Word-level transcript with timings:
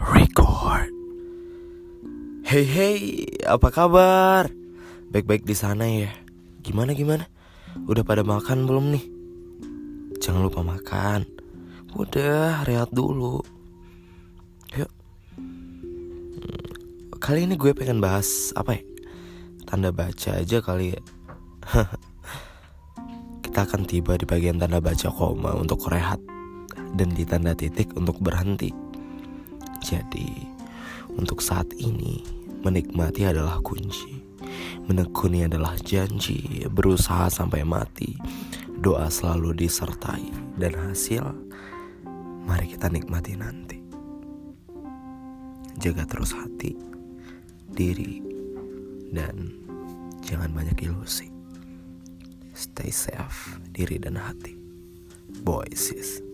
record. 0.00 0.88
Hey 2.40 2.64
hey, 2.64 2.98
apa 3.44 3.68
kabar? 3.68 4.48
Baik-baik 5.12 5.44
di 5.44 5.52
sana 5.52 5.84
ya. 5.84 6.08
Gimana 6.64 6.96
gimana? 6.96 7.28
Udah 7.84 8.02
pada 8.02 8.24
makan 8.24 8.64
belum 8.64 8.96
nih? 8.96 9.04
Jangan 10.24 10.42
lupa 10.48 10.64
makan. 10.64 11.28
Udah, 11.94 12.64
rehat 12.64 12.88
dulu. 12.90 13.44
Yuk. 14.78 14.90
Hmm, 15.36 16.68
Kali 17.20 17.44
ini 17.44 17.54
gue 17.60 17.76
pengen 17.76 18.00
bahas 18.00 18.56
apa 18.56 18.80
ya? 18.80 18.82
Tanda 19.68 19.92
baca 19.92 20.40
aja 20.40 20.58
kali 20.64 20.96
ya. 20.96 21.00
Kita 23.44 23.66
akan 23.66 23.82
tiba 23.84 24.16
di 24.16 24.24
bagian 24.26 24.58
tanda 24.58 24.80
baca 24.80 25.10
koma 25.10 25.54
untuk 25.58 25.86
rehat 25.90 26.18
dan 26.94 27.14
di 27.14 27.22
tanda 27.26 27.54
titik 27.54 27.94
untuk 27.98 28.18
berhenti. 28.22 28.89
Jadi, 29.80 30.46
untuk 31.16 31.40
saat 31.40 31.72
ini, 31.80 32.20
menikmati 32.60 33.24
adalah 33.24 33.58
kunci. 33.64 34.20
Menekuni 34.88 35.44
adalah 35.44 35.76
janji, 35.80 36.64
berusaha 36.68 37.28
sampai 37.32 37.64
mati. 37.64 38.16
Doa 38.80 39.12
selalu 39.12 39.66
disertai 39.66 40.24
dan 40.56 40.72
hasil 40.72 41.24
mari 42.48 42.72
kita 42.72 42.88
nikmati 42.88 43.36
nanti. 43.36 43.78
Jaga 45.80 46.04
terus 46.08 46.32
hati, 46.36 46.76
diri, 47.72 48.20
dan 49.12 49.52
jangan 50.24 50.52
banyak 50.52 50.76
ilusi. 50.84 51.28
Stay 52.52 52.92
safe, 52.92 53.56
diri 53.72 53.96
dan 53.96 54.20
hati. 54.20 54.56
Boy, 55.40 55.68
sis. 55.72 56.29